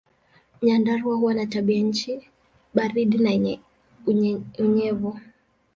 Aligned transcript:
Nyandarua 0.61 1.15
huwa 1.15 1.33
na 1.33 1.45
tabianchi 1.45 2.27
baridi 2.73 3.17
na 3.17 3.29
yenye 3.31 3.59
unyevu. 4.59 5.19